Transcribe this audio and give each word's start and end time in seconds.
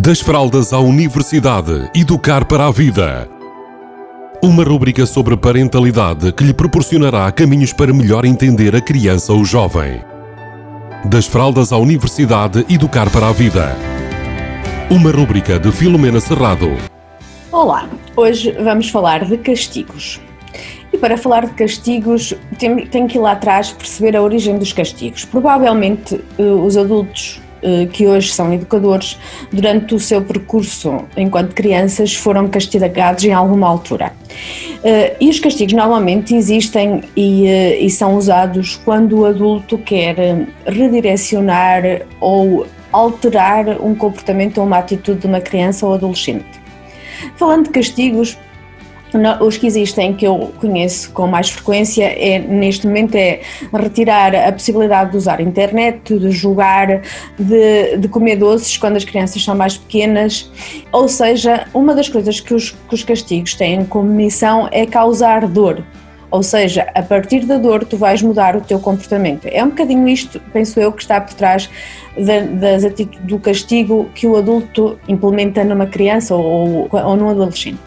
Das 0.00 0.20
fraldas 0.20 0.72
à 0.72 0.78
universidade, 0.78 1.90
educar 1.92 2.44
para 2.44 2.68
a 2.68 2.70
vida. 2.70 3.28
Uma 4.40 4.62
rúbrica 4.62 5.04
sobre 5.04 5.36
parentalidade 5.36 6.30
que 6.30 6.44
lhe 6.44 6.54
proporcionará 6.54 7.32
caminhos 7.32 7.72
para 7.72 7.92
melhor 7.92 8.24
entender 8.24 8.76
a 8.76 8.80
criança 8.80 9.32
ou 9.32 9.44
jovem. 9.44 10.00
Das 11.04 11.26
fraldas 11.26 11.72
à 11.72 11.78
universidade, 11.78 12.64
educar 12.70 13.10
para 13.10 13.28
a 13.28 13.32
vida. 13.32 13.76
Uma 14.88 15.10
rúbrica 15.10 15.58
de 15.58 15.72
Filomena 15.72 16.20
Serrado. 16.20 16.76
Olá, 17.50 17.88
hoje 18.14 18.52
vamos 18.52 18.90
falar 18.90 19.24
de 19.24 19.36
castigos. 19.38 20.20
E 20.92 20.96
para 20.96 21.18
falar 21.18 21.44
de 21.44 21.54
castigos, 21.54 22.34
tenho 22.56 23.08
que 23.08 23.18
ir 23.18 23.20
lá 23.20 23.32
atrás 23.32 23.72
perceber 23.72 24.16
a 24.16 24.22
origem 24.22 24.58
dos 24.58 24.72
castigos. 24.72 25.24
Provavelmente 25.24 26.20
eh, 26.38 26.42
os 26.42 26.76
adultos 26.76 27.40
que 27.92 28.06
hoje 28.06 28.32
são 28.32 28.52
educadores, 28.52 29.18
durante 29.52 29.94
o 29.94 30.00
seu 30.00 30.22
percurso 30.22 31.04
enquanto 31.16 31.54
crianças, 31.54 32.14
foram 32.14 32.48
castigados 32.48 33.24
em 33.24 33.32
alguma 33.32 33.68
altura. 33.68 34.12
Eh, 34.84 35.16
e 35.20 35.28
os 35.28 35.40
castigos 35.40 35.72
normalmente 35.72 36.34
existem 36.34 37.02
e, 37.16 37.46
eh, 37.46 37.80
e 37.80 37.90
são 37.90 38.16
usados 38.16 38.80
quando 38.84 39.20
o 39.20 39.26
adulto 39.26 39.76
quer 39.78 40.46
redirecionar 40.66 42.02
ou 42.20 42.66
alterar 42.92 43.80
um 43.82 43.94
comportamento 43.94 44.58
ou 44.58 44.64
uma 44.64 44.78
atitude 44.78 45.20
de 45.20 45.26
uma 45.26 45.40
criança 45.40 45.86
ou 45.86 45.94
adolescente. 45.94 46.46
Falando 47.36 47.64
de 47.64 47.70
castigos, 47.70 48.38
os 49.40 49.56
que 49.56 49.66
existem 49.66 50.12
que 50.12 50.26
eu 50.26 50.52
conheço 50.58 51.10
com 51.12 51.26
mais 51.26 51.48
frequência 51.50 52.04
é 52.04 52.38
neste 52.38 52.86
momento 52.86 53.14
é 53.14 53.40
retirar 53.72 54.34
a 54.34 54.52
possibilidade 54.52 55.12
de 55.12 55.16
usar 55.16 55.40
internet, 55.40 56.18
de 56.18 56.30
jogar, 56.30 57.02
de, 57.38 57.96
de 57.96 58.08
comer 58.08 58.36
doces 58.36 58.76
quando 58.76 58.96
as 58.96 59.04
crianças 59.04 59.42
são 59.42 59.56
mais 59.56 59.76
pequenas. 59.76 60.50
Ou 60.92 61.08
seja, 61.08 61.66
uma 61.72 61.94
das 61.94 62.08
coisas 62.08 62.40
que 62.40 62.52
os, 62.52 62.70
que 62.70 62.94
os 62.94 63.02
castigos 63.02 63.54
têm 63.54 63.84
como 63.84 64.08
missão 64.08 64.68
é 64.70 64.84
causar 64.84 65.46
dor. 65.46 65.82
Ou 66.30 66.42
seja, 66.42 66.86
a 66.94 67.02
partir 67.02 67.46
da 67.46 67.56
dor 67.56 67.84
tu 67.86 67.96
vais 67.96 68.20
mudar 68.20 68.54
o 68.54 68.60
teu 68.60 68.78
comportamento. 68.78 69.46
É 69.46 69.64
um 69.64 69.70
bocadinho 69.70 70.06
isto, 70.06 70.38
penso 70.52 70.78
eu, 70.78 70.92
que 70.92 71.00
está 71.00 71.20
por 71.20 71.32
trás 71.32 71.70
do 73.22 73.38
castigo 73.38 74.10
que 74.14 74.26
o 74.26 74.36
adulto 74.36 74.98
implementa 75.08 75.64
numa 75.64 75.86
criança 75.86 76.34
ou, 76.34 76.88
ou 76.92 77.16
num 77.16 77.30
adolescente. 77.30 77.80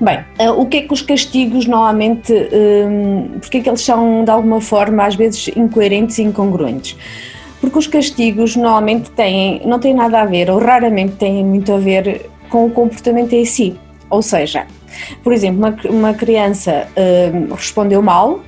Bem, 0.00 0.20
uh, 0.40 0.60
o 0.60 0.66
que 0.66 0.78
é 0.78 0.82
que 0.82 0.92
os 0.92 1.02
castigos 1.02 1.66
normalmente, 1.66 2.32
um, 2.32 3.38
porque 3.40 3.58
é 3.58 3.60
que 3.60 3.68
eles 3.68 3.80
são 3.80 4.24
de 4.24 4.30
alguma 4.30 4.60
forma 4.60 5.04
às 5.04 5.14
vezes 5.14 5.48
incoerentes 5.56 6.18
e 6.18 6.22
incongruentes? 6.22 6.96
Porque 7.60 7.78
os 7.78 7.86
castigos 7.86 8.56
normalmente 8.56 9.10
têm, 9.10 9.62
não 9.64 9.78
têm 9.78 9.94
nada 9.94 10.20
a 10.20 10.24
ver, 10.24 10.50
ou 10.50 10.58
raramente 10.58 11.16
têm 11.16 11.44
muito 11.44 11.72
a 11.72 11.78
ver 11.78 12.28
com 12.50 12.66
o 12.66 12.70
comportamento 12.70 13.32
em 13.32 13.44
si. 13.44 13.74
Ou 14.10 14.20
seja, 14.20 14.66
por 15.22 15.32
exemplo, 15.32 15.58
uma, 15.58 15.76
uma 15.88 16.14
criança 16.14 16.86
um, 16.96 17.54
respondeu 17.54 18.02
mal, 18.02 18.40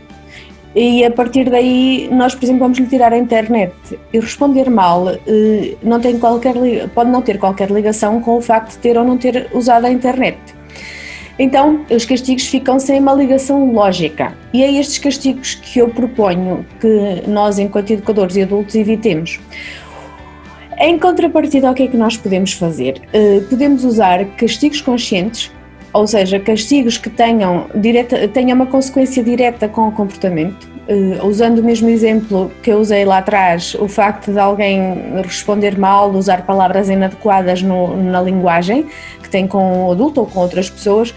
e 0.79 1.03
a 1.07 1.11
partir 1.11 1.49
daí 1.49 2.07
nós, 2.13 2.35
por 2.35 2.45
exemplo, 2.45 2.61
vamos 2.61 2.77
lhe 2.77 2.87
tirar 2.87 3.11
a 3.11 3.17
internet 3.17 3.73
e 4.13 4.21
responder 4.21 4.69
mal 4.69 5.09
eh, 5.09 5.75
não 5.83 5.99
tem 5.99 6.19
qualquer, 6.19 6.55
pode 6.95 7.11
não 7.11 7.23
ter 7.23 7.39
qualquer 7.39 7.71
ligação 7.71 8.21
com 8.21 8.37
o 8.37 8.43
facto 8.43 8.73
de 8.73 8.79
ter 8.79 8.99
ou 8.99 9.03
não 9.03 9.17
ter 9.17 9.49
usado 9.55 9.87
a 9.87 9.91
internet. 9.91 10.37
Então, 11.39 11.85
os 11.91 12.05
castigos 12.05 12.47
ficam 12.47 12.79
sem 12.79 12.99
uma 12.99 13.13
ligação 13.13 13.73
lógica. 13.73 14.35
E 14.53 14.63
é 14.63 14.73
estes 14.73 14.99
castigos 14.99 15.55
que 15.55 15.79
eu 15.79 15.89
proponho 15.89 16.65
que 16.81 17.23
nós, 17.29 17.59
enquanto 17.59 17.91
educadores 17.91 18.37
e 18.37 18.43
adultos, 18.43 18.75
evitemos. 18.75 19.39
Em 20.79 20.99
contrapartida, 20.99 21.71
o 21.71 21.75
que 21.75 21.85
é 21.85 21.89
que 21.89 21.97
nós 21.97 22.17
podemos 22.17 22.53
fazer? 22.53 23.03
Uh, 23.15 23.43
podemos 23.49 23.85
usar 23.85 24.25
castigos 24.37 24.81
conscientes, 24.81 25.51
ou 25.93 26.07
seja, 26.07 26.39
castigos 26.39 26.99
que 26.99 27.09
tenham, 27.09 27.67
direta, 27.75 28.29
tenham 28.29 28.55
uma 28.57 28.67
consequência 28.67 29.23
direta 29.23 29.69
com 29.69 29.89
o 29.89 29.93
comportamento. 29.93 30.76
Uh, 30.89 31.27
usando 31.27 31.59
o 31.59 31.65
mesmo 31.65 31.89
exemplo 31.89 32.51
que 32.63 32.71
eu 32.71 32.79
usei 32.79 33.05
lá 33.05 33.19
atrás, 33.19 33.75
o 33.75 33.89
facto 33.89 34.33
de 34.33 34.39
alguém 34.39 35.21
responder 35.25 35.77
mal, 35.77 36.13
usar 36.13 36.47
palavras 36.47 36.89
inadequadas 36.89 37.61
no, 37.61 37.97
na 37.97 38.23
linguagem 38.23 38.87
que 39.21 39.29
tem 39.29 39.49
com 39.49 39.89
o 39.89 39.91
adulto 39.91 40.21
ou 40.21 40.27
com 40.27 40.39
outras 40.39 40.71
pessoas, 40.71 41.13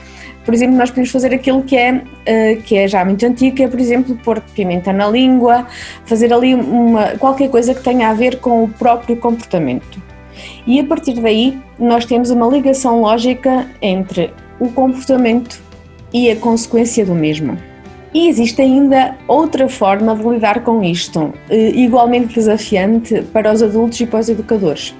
por 0.50 0.56
exemplo, 0.56 0.76
nós 0.76 0.90
podemos 0.90 1.12
fazer 1.12 1.32
aquilo 1.32 1.62
que 1.62 1.78
é, 1.78 1.94
uh, 1.94 2.62
que 2.64 2.76
é 2.76 2.88
já 2.88 3.06
muito 3.06 3.24
antigo, 3.24 3.56
que 3.56 3.64
é, 3.64 3.68
por 3.68 3.80
exemplo, 3.80 4.18
pôr 4.24 4.42
pimenta 4.56 4.92
na 4.92 5.08
língua, 5.08 5.68
fazer 6.06 6.34
ali 6.34 6.56
uma, 6.56 7.10
qualquer 7.20 7.50
coisa 7.50 7.76
que 7.76 7.84
tenha 7.84 8.10
a 8.10 8.14
ver 8.16 8.38
com 8.40 8.64
o 8.64 8.68
próprio 8.68 9.16
comportamento. 9.18 10.02
E 10.66 10.80
a 10.80 10.84
partir 10.84 11.14
daí, 11.22 11.56
nós 11.78 12.06
temos 12.06 12.32
uma 12.32 12.48
ligação 12.48 13.02
lógica 13.02 13.68
entre 13.80 14.34
o 14.60 14.70
comportamento 14.70 15.62
e 16.12 16.32
a 16.32 16.36
consequência 16.36 17.06
do 17.06 17.14
mesmo. 17.14 17.69
E 18.14 18.28
existe 18.28 18.62
ainda 18.62 19.16
outra 19.28 19.70
forma 19.70 20.16
de 20.16 20.28
lidar 20.28 20.64
com 20.64 20.84
isto, 20.84 21.34
eh, 21.50 21.70
igualmente 21.76 22.34
desafiante 22.34 23.22
para 23.34 23.52
os 23.52 23.62
adultos 23.62 24.00
e 24.02 24.08
para 24.08 24.20
os 24.20 24.30
educadores, 24.30 24.96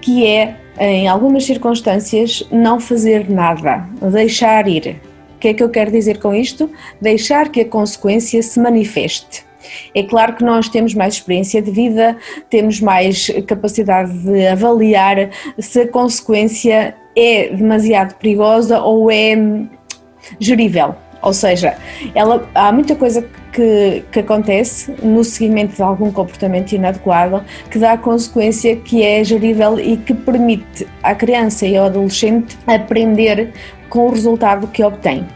que 0.00 0.26
é 0.26 0.56
em 0.78 1.06
algumas 1.06 1.44
circunstâncias, 1.44 2.46
não 2.50 2.80
fazer 2.80 3.30
nada, 3.30 3.86
deixar 4.10 4.66
ir. 4.66 5.00
O 5.36 5.38
que 5.38 5.48
é 5.48 5.54
que 5.54 5.62
eu 5.62 5.68
quero 5.68 5.90
dizer 5.90 6.18
com 6.18 6.34
isto? 6.34 6.70
Deixar 7.00 7.50
que 7.50 7.60
a 7.60 7.64
consequência 7.64 8.42
se 8.42 8.58
manifeste. 8.58 9.44
É 9.94 10.02
claro 10.02 10.34
que 10.34 10.44
nós 10.44 10.68
temos 10.68 10.94
mais 10.94 11.14
experiência 11.14 11.62
de 11.62 11.70
vida, 11.70 12.16
temos 12.50 12.80
mais 12.80 13.30
capacidade 13.46 14.12
de 14.18 14.46
avaliar 14.46 15.30
se 15.58 15.82
a 15.82 15.88
consequência 15.88 16.94
é 17.14 17.48
demasiado 17.54 18.14
perigosa 18.14 18.80
ou 18.80 19.10
é 19.10 19.36
gerível. 20.40 20.94
Ou 21.22 21.32
seja, 21.32 21.76
ela, 22.14 22.48
há 22.54 22.72
muita 22.72 22.96
coisa 22.96 23.24
que, 23.52 24.02
que 24.10 24.20
acontece 24.20 24.92
no 25.02 25.22
seguimento 25.22 25.76
de 25.76 25.82
algum 25.82 26.10
comportamento 26.10 26.72
inadequado 26.72 27.44
que 27.70 27.78
dá 27.78 27.92
a 27.92 27.98
consequência 27.98 28.74
que 28.76 29.02
é 29.02 29.22
gerível 29.22 29.78
e 29.78 29.96
que 29.96 30.14
permite 30.14 30.86
à 31.02 31.14
criança 31.14 31.66
e 31.66 31.76
ao 31.76 31.86
adolescente 31.86 32.58
aprender 32.66 33.52
com 33.88 34.06
o 34.06 34.10
resultado 34.10 34.66
que 34.68 34.82
obtém. 34.82 35.26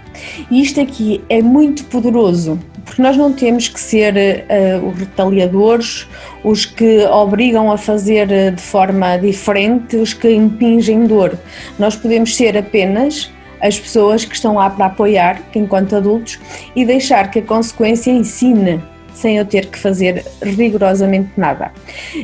E 0.50 0.62
isto 0.62 0.80
aqui 0.80 1.22
é 1.28 1.42
muito 1.42 1.84
poderoso, 1.84 2.58
porque 2.84 3.02
nós 3.02 3.16
não 3.16 3.32
temos 3.32 3.68
que 3.68 3.78
ser 3.78 4.14
uh, 4.14 4.88
os 4.88 4.98
retaliadores, 4.98 6.08
os 6.42 6.64
que 6.64 7.04
obrigam 7.04 7.70
a 7.70 7.76
fazer 7.76 8.30
eh, 8.30 8.50
de 8.52 8.62
forma 8.62 9.18
diferente, 9.18 9.96
os 9.96 10.14
que 10.14 10.30
impingem 10.30 11.04
dor. 11.04 11.36
Nós 11.78 11.96
podemos 11.96 12.34
ser 12.34 12.56
apenas 12.56 13.30
as 13.60 13.78
pessoas 13.78 14.24
que 14.24 14.34
estão 14.34 14.54
lá 14.54 14.70
para 14.70 14.86
apoiar, 14.86 15.40
enquanto 15.54 15.96
adultos, 15.96 16.38
e 16.74 16.84
deixar 16.84 17.30
que 17.30 17.38
a 17.38 17.42
consequência 17.42 18.10
ensine 18.10 18.82
sem 19.14 19.38
eu 19.38 19.46
ter 19.46 19.66
que 19.66 19.78
fazer 19.78 20.24
rigorosamente 20.42 21.30
nada. 21.36 21.72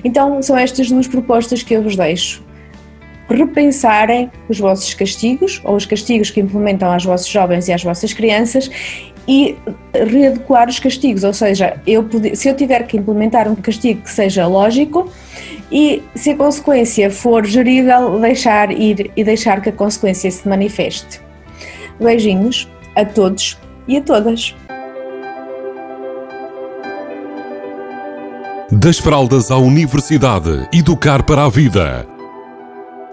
Então, 0.04 0.43
são 0.43 0.56
estas 0.56 0.91
duas 0.91 1.09
propostas 1.09 1.62
que 1.62 1.75
eu 1.75 1.82
vos 1.82 1.97
deixo. 1.97 2.44
Repensarem 3.28 4.31
os 4.48 4.59
vossos 4.59 4.93
castigos, 4.93 5.60
ou 5.65 5.75
os 5.75 5.87
castigos 5.87 6.31
que 6.31 6.41
implementam 6.41 6.93
aos 6.93 7.04
vossos 7.04 7.28
jovens 7.28 7.66
e 7.66 7.72
às 7.72 7.82
vossas 7.82 8.12
crianças, 8.12 8.70
e 9.26 9.56
readequar 9.94 10.69
os 10.69 10.78
castigos, 10.78 11.25
ou 11.25 11.32
seja, 11.32 11.81
eu, 11.87 12.06
se 12.34 12.49
eu 12.49 12.56
tiver 12.56 12.82
que 12.87 12.97
implementar 12.97 13.49
um 13.49 13.54
castigo 13.54 14.03
que 14.03 14.10
seja 14.10 14.47
lógico 14.47 15.10
e 15.72 16.02
se 16.14 16.30
a 16.30 16.36
consequência 16.36 17.10
for 17.10 17.46
gerível, 17.46 18.20
deixar 18.20 18.70
ir 18.70 19.10
e 19.16 19.24
deixar 19.24 19.62
que 19.62 19.70
a 19.70 19.72
consequência 19.72 20.30
se 20.30 20.46
manifeste. 20.46 21.20
Beijinhos 21.98 22.68
a 22.94 23.04
todos 23.04 23.58
e 23.88 23.96
a 23.96 24.02
todas. 24.02 24.54
Das 28.70 28.98
fraldas 28.98 29.50
à 29.50 29.56
universidade, 29.56 30.69
educar 30.72 31.22
para 31.22 31.44
a 31.44 31.48
vida. 31.48 32.06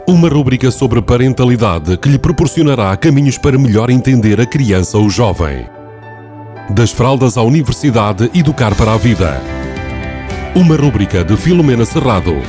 Uma 0.07 0.27
rubrica 0.27 0.71
sobre 0.71 1.01
parentalidade 1.01 1.97
que 1.97 2.09
lhe 2.09 2.17
proporcionará 2.17 2.95
caminhos 2.97 3.37
para 3.37 3.57
melhor 3.57 3.89
entender 3.89 4.41
a 4.41 4.45
criança 4.45 4.97
ou 4.97 5.09
jovem. 5.09 5.65
Das 6.69 6.91
fraldas 6.91 7.37
à 7.37 7.43
universidade, 7.43 8.29
educar 8.33 8.73
para 8.75 8.93
a 8.93 8.97
vida. 8.97 9.41
Uma 10.55 10.75
rubrica 10.75 11.23
de 11.23 11.37
Filomena 11.37 11.85
Serrado. 11.85 12.41